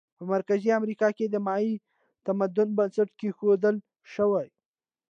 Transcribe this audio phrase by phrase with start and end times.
[0.17, 1.81] په مرکزي امریکا کې د مایا
[2.25, 3.75] تمدن بنسټ کېښودل
[4.11, 4.31] شو.